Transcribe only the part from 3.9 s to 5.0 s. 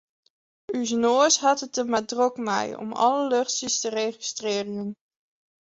registrearjen.